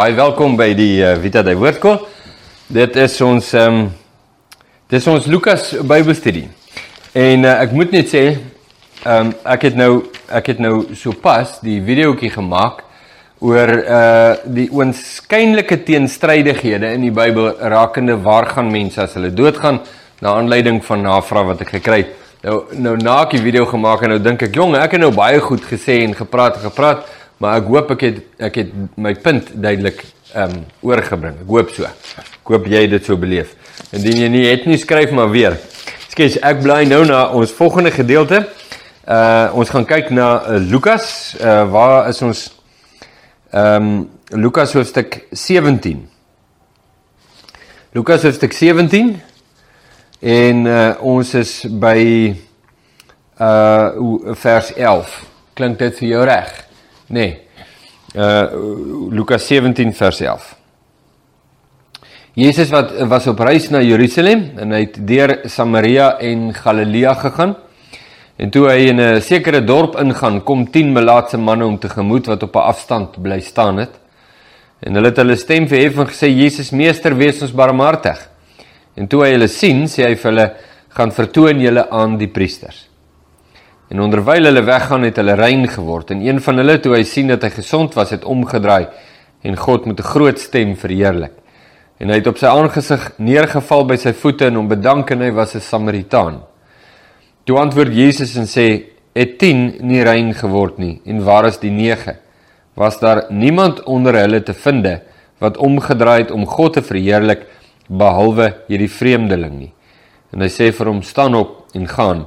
[0.00, 1.98] Baie welkom by die uh, Vita Dei Woordskool.
[2.72, 3.90] Dit is ons ehm um,
[4.88, 6.46] dit is ons Lukas Bybelstudie.
[7.12, 9.90] En uh, ek moet net sê ehm um, ek het nou
[10.38, 12.80] ek het nou sopas die videoetjie gemaak
[13.44, 19.82] oor uh die oënskynlike teenstrydighede in die Bybel rakende waar gaan mense as hulle doodgaan
[20.24, 22.16] na aanleiding van navraag wat ek gekry het.
[22.48, 25.12] Nou nou na ek die video gemaak en nou dink ek jong, ek het nou
[25.12, 27.04] baie goed gesê en gepraat en gepraat
[27.40, 28.18] maar ek hoop ek het
[28.50, 30.04] ek het my punt duidelik
[30.34, 31.40] ehm um, oorgebring.
[31.42, 31.88] Ek hoop so.
[32.20, 33.56] Ek hoop jy dit so beleef.
[33.96, 35.56] Indien jy nie het nie skryf maar weer.
[36.12, 38.44] Skes ek bly nou na ons volgende gedeelte.
[39.08, 41.34] Uh ons gaan kyk na uh, Lukas.
[41.40, 42.46] Uh waar is ons
[43.50, 46.04] ehm um, Lukas hoofstuk 17.
[47.96, 49.16] Lukas hoofstuk 17
[50.20, 52.00] en uh ons is by
[53.40, 55.22] uh vers 11.
[55.58, 56.69] Klink dit vir jou reg?
[57.10, 57.38] Nee.
[58.14, 58.46] Uh
[59.10, 60.56] Lukas 17 vers 11.
[62.38, 67.56] Jesus wat was op reis na Jerusalem en hy het deur Samaria en Galilea gegaan.
[68.40, 72.26] En toe hy in 'n sekere dorp ingaan, kom 10 melaatse manne om te gemoed
[72.26, 73.90] wat op 'n afstand bly staan het.
[74.80, 78.28] En hulle het hulle stem verhef en gesê: "Jesus, meester, wees ons barmhartig."
[78.94, 80.52] En toe hy hulle sien, sê hy vir hulle:
[80.88, 82.89] "Gaan vertoon julle aan die priesters."
[83.90, 87.30] En onderwyl hulle weggaan het hulle rein geword en een van hulle toe hy sien
[87.32, 88.86] dat hy gesond was het omgedraai
[89.42, 91.32] en God met 'n groot stem verheerlik.
[91.98, 95.32] En hy het op sy aangesig neergeval by sy voete en hom bedank en hy
[95.32, 96.40] was 'n Samaritaan.
[97.44, 101.70] Toe antwoord Jesus en sê: "Het 10 nie rein geword nie en waar is die
[101.70, 102.16] 9?
[102.74, 105.02] Was daar niemand onder hulle te finde
[105.38, 107.46] wat omgedraai het om God te verheerlik
[107.88, 109.72] behalwe hierdie vreemdeling nie?"
[110.32, 112.26] En hy sê vir hom: "Staan op en gaan."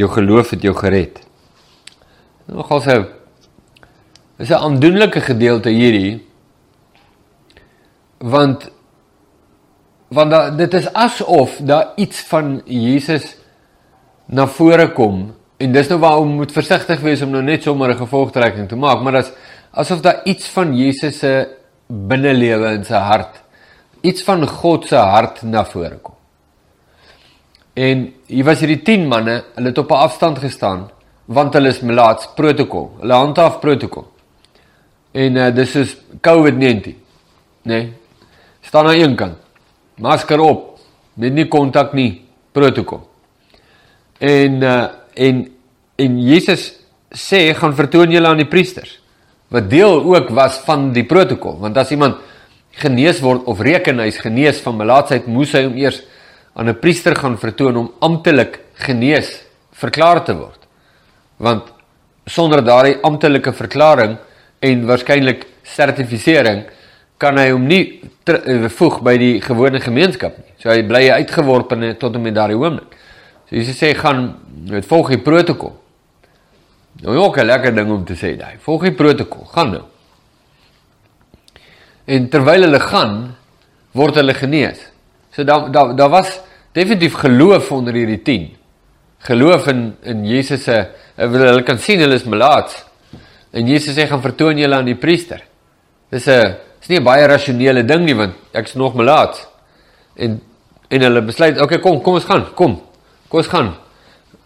[0.00, 1.20] Jou geloof het jou gered.
[2.50, 3.00] Nogal sou
[4.40, 6.26] is 'n aandoenlike gedeelte hierdie
[8.18, 8.70] want
[10.08, 13.36] want da, dit is asof daar iets van Jesus
[14.26, 17.90] na vore kom en dis nou waar ons moet versigtig wees om nou net sommer
[17.90, 19.32] 'n gevolgtrekking te maak maar dis
[19.70, 21.48] asof daar iets van Jesus se
[21.86, 23.42] binnelewe in sy hart
[24.00, 26.19] iets van God se hart na vore kom
[27.80, 30.90] En hier was hierdie 10 manne, hulle het op 'n afstand gestaan
[31.24, 32.90] want hulle is melaats protokol.
[33.00, 34.06] Hulle handhaaf protokol.
[35.12, 36.94] En uh, dis is COVID-19.
[37.62, 37.92] Nee.
[38.60, 39.36] Staan aan een kant.
[39.96, 40.78] Masker op.
[41.14, 42.22] Net nie kontak nie.
[42.52, 43.08] Protokol.
[44.18, 45.48] En uh en
[45.96, 46.72] en Jesus
[47.10, 48.98] sê gaan vertoon julle aan die priesters
[49.50, 52.20] wat deel ook was van die protokol want as iemand
[52.78, 56.00] genees word of reken hy's genees van melaatsheid moes hy hom eers
[56.54, 60.58] aan 'n priester gaan vertoon om amptelik genees verklaar te word.
[61.36, 61.72] Want
[62.26, 64.18] sonder daardie amptelike verklaring
[64.58, 66.64] en waarskynlik sertifisering
[67.18, 70.54] kan hy hom nie eh, voeg by die gewone gemeenskap nie.
[70.58, 72.96] So hy bly uitgeworpe tot en met daardie oomblik.
[73.48, 74.36] So jy sê gaan
[74.70, 75.74] met volg die protokol.
[77.02, 78.58] Nou ook 'n lekker ding om te sê daai.
[78.58, 79.82] Volg die protokol, gaan nou.
[82.04, 83.36] En terwyl hulle gaan,
[83.92, 84.89] word hulle genees.
[85.30, 86.40] So daar daar daar was
[86.72, 88.56] definitief geloof onder hierdie 10.
[89.18, 90.86] Geloof in in Jesus se
[91.16, 92.84] hulle kan sien hulle is melaats.
[93.50, 95.42] En Jesus sê gaan vertoon julle aan die priester.
[96.10, 99.46] Dis 'n is nie 'n baie rasionele ding nie want ek's nog melaats.
[100.16, 100.40] En
[100.88, 102.54] en hulle besluit, "Oké, okay, kom, kom ons gaan.
[102.54, 102.82] Kom.
[103.28, 103.74] Kom ons gaan."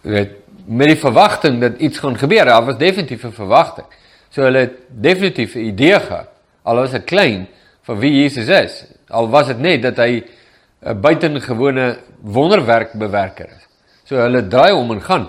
[0.00, 2.44] Weet met die verwagting dat iets gaan gebeur.
[2.44, 3.86] Daar was definitief 'n verwagting.
[4.28, 6.28] So hulle het definitief 'n idee gehad.
[6.62, 7.48] Al was dit klein
[7.82, 8.84] van wie Jesus is.
[9.08, 10.24] Al was dit net dat hy
[10.82, 13.66] 'n buitengewone wonderwerk bewerker is.
[14.04, 15.28] So hulle draai om en gaan.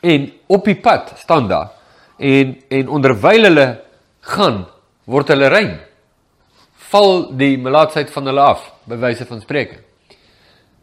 [0.00, 1.70] En op die pad staan daar
[2.16, 3.80] en en onderwyl hulle
[4.20, 4.66] gaan
[5.04, 5.78] word hulle rein.
[6.90, 9.80] Val die melaatsheid van hulle af by wyse van spreking.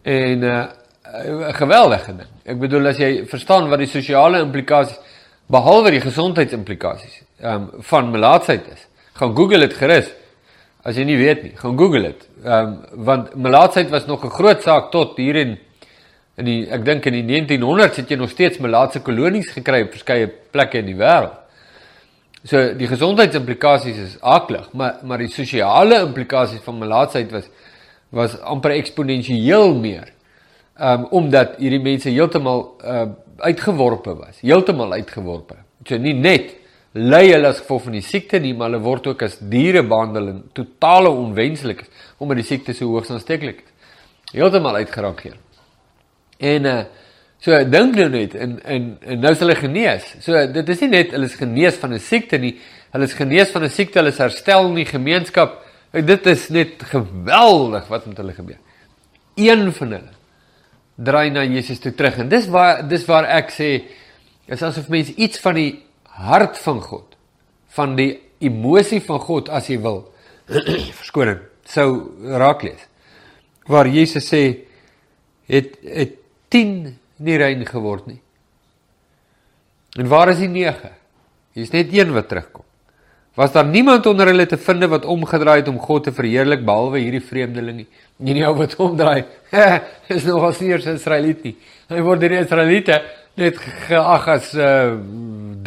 [0.02, 2.30] En 'n uh, geweldige ding.
[2.44, 5.00] Ek bedoel as jy verstaan wat die sosiale implikasies
[5.48, 8.88] behalwe die gesondheidsimplikasies ehm um, van melaatsheid is.
[9.14, 10.12] Gaan Google dit gerus.
[10.88, 12.28] As jy nie weet nie, gaan Google dit.
[12.46, 15.58] Ehm um, want melaatsheid was nog 'n groot saak tot hier in
[16.38, 19.92] in die ek dink in die 1900s het jy nog steeds melaatse kolonies gekry op
[19.92, 21.36] verskeie plekke in die wêreld.
[22.44, 27.50] So die gesondheidsimplikasies is aklig, maar maar die sosiale implikasies van melaatsheid was
[28.10, 30.14] was amper eksponensieel meer.
[30.78, 33.08] Ehm um, omdat hierdie mense heeltemal uh
[33.38, 35.56] uitgeworpe was, heeltemal uitgeworpe.
[35.86, 36.56] So nie net
[36.98, 40.32] ly hulle as gevolg van die siekte nie, maar hulle word ook as diere behandel
[40.34, 43.74] en totale onwenslik is omdat die siekte so hoogs aansteeklik is.
[44.34, 45.38] Heeltemal uitgerangeer.
[46.40, 46.80] En uh
[47.40, 50.08] so dink nou net en en en nou is hulle genees.
[50.26, 52.56] So dit is nie net hulle is genees van 'n siekte nie,
[52.98, 55.64] Hulle is genees van 'n siekte, hulle is herstel in die gemeenskap.
[55.92, 58.58] Dit is net geweldig wat met hulle gebeur.
[59.36, 60.16] Een van hulle
[60.96, 63.84] draai na Jesus toe terug en dis waar dis waar ek sê
[64.48, 65.84] is asof mense iets van die
[66.18, 67.18] hart van God,
[67.78, 68.12] van die
[68.44, 70.04] emosie van God as jy wil,
[71.00, 71.90] verskoning, sou
[72.40, 72.86] raak lees.
[73.68, 74.44] Waar Jesus sê
[75.52, 76.16] het het
[76.54, 78.22] 10 nie rein geword nie.
[79.98, 80.94] En waar is die 9?
[81.58, 82.64] Hier's net een wat terugkom.
[83.38, 87.04] Was daar niemand onder hulle te vind wat omgedraai het om God te verheerlik behalwe
[87.04, 87.88] hierdie vreemdeling nie?
[88.18, 89.26] Nie nie ou wat omdraai.
[90.16, 91.56] is nog as nie 'n Israeliet nie.
[91.90, 93.02] Hy word die Israeliete
[93.38, 94.98] net geag as uh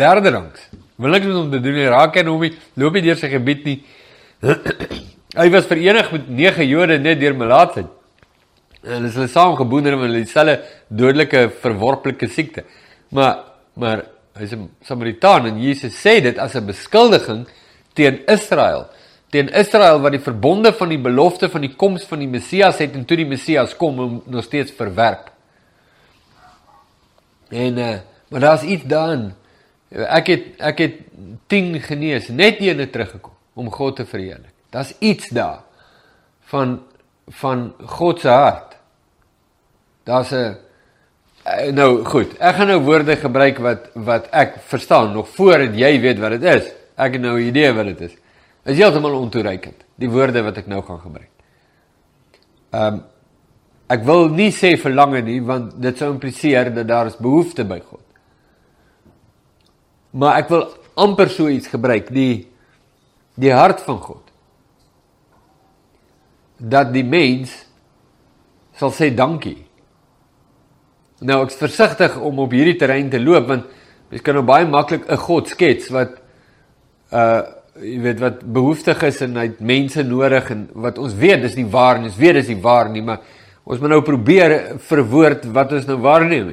[0.00, 0.61] derde rangs.
[1.00, 3.31] Wil ek met hom te doen nie raak en hom nie loop nie deur sy
[3.32, 3.78] gebied nie.
[5.40, 7.90] hy was verenig met 9 Jode net deur melaatsheid.
[8.81, 12.64] En hulle is hulle saamgeboonder met dieselfde dodelike verworplike siekte.
[13.14, 13.46] Maar
[13.81, 14.02] maar
[14.37, 17.46] hy's 'n Samaritaan en Jesus sê dit as 'n beskuldiging
[17.94, 18.88] teen Israel.
[19.31, 22.94] Teen Israel wat die verbonde van die belofte van die koms van die Messias het
[22.94, 25.29] en toe die Messias kom hom nog steeds verwerp.
[27.50, 27.97] En uh,
[28.29, 29.32] maar daar's iets daarin.
[29.91, 30.94] Ek het ek het
[31.47, 34.55] 10 genees, net een het teruggekom om God te verheerlik.
[34.70, 35.62] Daar's iets daar
[36.41, 36.82] van
[37.29, 38.76] van God se hart.
[40.02, 40.56] Daar's 'n
[41.41, 45.94] Uh, nou goed, ek gaan nou woorde gebruik wat wat ek verstaan nog voordat jy
[46.02, 46.67] weet wat dit is.
[47.00, 48.14] Ek het nou 'n idee wat dit is.
[48.64, 51.31] Is heeltemal ontoereikend die woorde wat ek nou gaan gebruik.
[52.70, 53.02] Ehm um,
[53.90, 57.81] ek wil nie sê verlange nie want dit sou impliseer dat daar is behoefte by
[57.81, 58.04] God.
[60.14, 60.66] Maar ek wil
[61.00, 62.46] amper so iets gebruik, die
[63.40, 64.25] die hart van God.
[66.60, 67.52] Dat die mens
[68.76, 69.70] sal sê dankie
[71.20, 73.66] Nou ek's versigtig om op hierdie terrein te loop want
[74.10, 76.16] mens kan nou baie maklik 'n God skets wat
[77.12, 77.42] uh
[77.81, 81.54] jy weet wat behoeftig is en hy het mense nodig en wat ons weet dis
[81.56, 83.20] nie waar nie, ons weet dis nie waar nie, maar
[83.64, 86.52] ons moet nou probeer verwoord wat ons nou waarneem.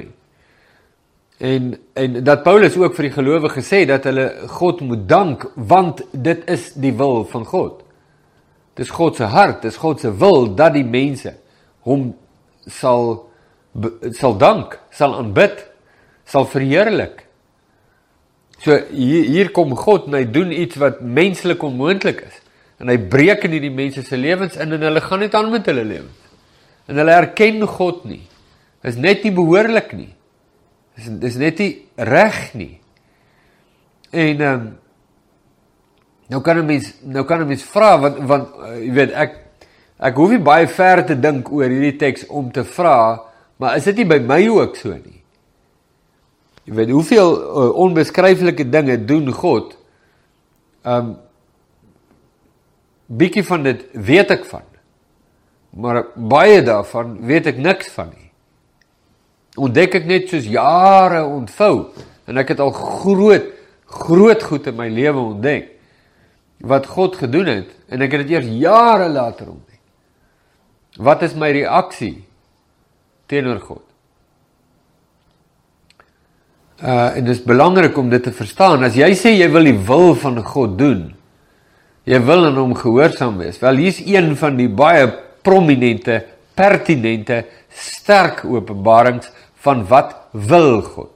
[1.38, 4.26] En en dat Paulus ook vir die gelowiges gesê dat hulle
[4.58, 7.84] God moet dank want dit is die wil van God.
[8.78, 11.34] Dis God se hart, dis God se wil dat die mense
[11.86, 12.12] hom
[12.66, 13.24] sal
[14.16, 15.60] sal dank, sal aanbid,
[16.26, 17.24] sal verheerlik.
[18.58, 22.40] So hier, hier kom God en hy doen iets wat menslik onmoontlik is.
[22.82, 25.66] En hy breek in hierdie mense se lewens in en hulle gaan net aan met
[25.70, 26.27] hulle lewens.
[26.88, 28.22] En hulle erken God nie.
[28.82, 30.10] Is net nie behoorlik nie.
[30.96, 32.74] Is dis net nie reg nie.
[34.10, 34.68] En ehm um,
[36.28, 39.36] nou kan 'n mens nou kan 'n mens vra want want uh, jy weet ek
[39.98, 43.88] ek hoef nie baie ver te dink oor hierdie teks om te vra Maar is
[43.90, 45.18] dit nie by my ook so nie?
[46.68, 49.74] Jy weet hoeveel uh, onbeskryflike dinge doen God?
[50.86, 51.16] Um
[53.08, 54.66] bietjie van dit weet ek van.
[55.70, 58.30] Maar baie daarvan weet ek niks van nie.
[59.58, 61.90] Ontdek ek net soos jare ontvou
[62.28, 63.54] en ek het al groot
[63.88, 65.70] groot goed in my lewe ontdek
[66.68, 69.80] wat God gedoen het en ek het dit eers jare later ontdek.
[70.98, 72.18] Wat is my reaksie
[73.28, 73.84] teenoor God.
[76.78, 78.84] Uh en dit is belangrik om dit te verstaan.
[78.84, 81.00] As jy sê jy wil die wil van God doen,
[82.08, 83.58] jy wil aan hom gehoorsaam wees.
[83.62, 85.08] Wel hier's een van die baie
[85.48, 86.20] prominente,
[86.54, 89.30] pertinente, sterk openbarings
[89.64, 91.12] van wat wil God.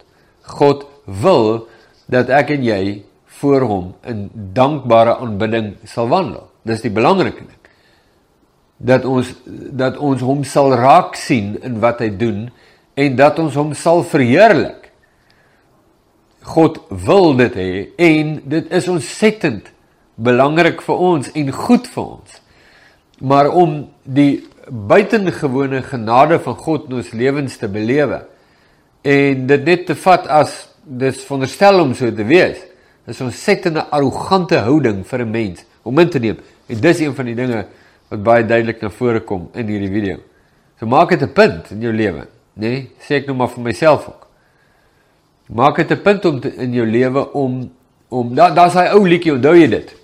[0.57, 1.67] God wil
[2.11, 2.85] dat ek en jy
[3.43, 6.49] voor hom in dankbare aanbidding sal wandel.
[6.65, 7.59] Dis die belangrike ding
[8.83, 9.29] dat ons
[9.79, 12.49] dat ons hom sal raak sien in wat hy doen
[12.99, 14.91] en dat ons hom sal verheerlik.
[16.43, 17.73] God wil dit hê
[18.11, 19.71] en dit is ontsettend
[20.19, 22.41] belangrik vir ons en goed vir ons.
[23.23, 28.25] Maar om die buitengewone genade van God in ons lewens te belewe
[29.03, 32.59] en dit net te vat as dis veronderstel om so te wees,
[33.07, 36.39] is 'n ontsettende arrogante houding vir 'n mens om in te neem.
[36.67, 37.67] En dis een van die dinge
[38.09, 40.17] wat baie duidelik na vore kom in hierdie video.
[40.79, 42.61] So maak dit 'n punt in jou lewe, nê?
[42.61, 42.91] Nee?
[42.99, 44.27] Sê ek nou maar vir myself ook.
[45.49, 47.71] Maak dit 'n punt om te, in jou lewe om
[48.09, 49.95] om da daar's hy ou liedjie, onthou jy dit?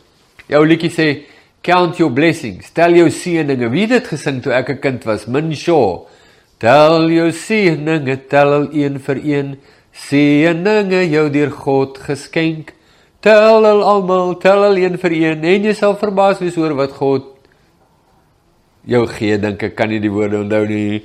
[0.46, 1.27] Jou liedjie sê
[1.62, 3.68] count your blessings, tel jou seëninge.
[3.70, 5.26] Wie het dit gesing toe ek 'n kind was?
[5.26, 6.06] Min Shaw.
[6.58, 9.58] Tel jou seëninge, tel al een vir een.
[9.92, 12.72] Seëninge jou deur God geskenk.
[13.20, 16.92] Tel al almal, tel al een vir een en jy sal verbaas wees oor wat
[16.92, 17.24] God
[18.86, 21.02] jou gee dink ek kan nie die woorde onthou nie.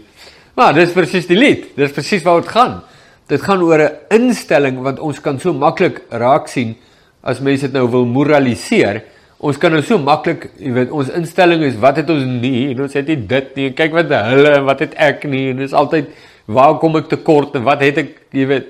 [0.56, 1.76] Maar dis presies die lied.
[1.76, 2.82] Dis presies waaroor dit gaan.
[3.28, 6.76] Dit gaan oor 'n instelling wat ons kan so maklik raak sien
[7.24, 9.02] as mense dit nou wil moraliseer,
[9.44, 12.86] ons kan nou so maklik, jy weet, ons instelling is wat het ons nie en
[12.86, 13.72] ons het nie dit nie.
[13.76, 16.14] Kyk wat hulle en wat het ek nie en dis altyd
[16.54, 18.70] waar kom ek tekort en wat het ek, jy weet,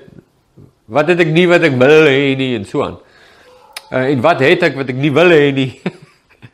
[0.90, 2.96] wat het ek nie wat ek wil hê nie en so aan.
[3.90, 5.70] Uh, en wat het ek wat ek nie wil hê nie?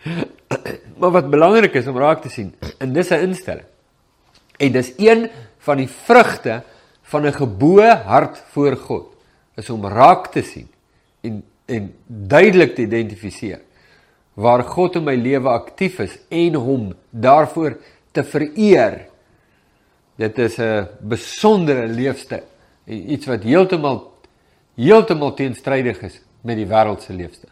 [1.01, 3.69] maar wat belangrik is om raak te sien, en dis 'n instelling.
[4.61, 5.31] En dis een
[5.65, 6.61] van die vrugte
[7.09, 9.07] van 'n geboue hart voor God
[9.57, 10.69] is om raak te sien
[11.25, 13.61] en en duidelik te identifiseer
[14.35, 17.79] waar God in my lewe aktief is en hom daarvoor
[18.13, 19.07] te vereer.
[20.17, 22.45] Dit is 'n besondere leefstyl,
[22.87, 24.11] iets wat heeltemal
[24.75, 27.51] heeltemal teenstrydig is met die wêreldse leefstyl.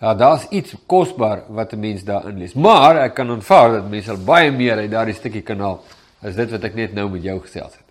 [0.00, 2.54] Ja, daar's iets kosbaar wat 'n mens daarin lees.
[2.54, 5.82] Maar ek kan aanvaar dat mense baie meer uit daardie stukkie kanaal
[6.22, 7.83] as dit wat ek net nou met jou gesels het.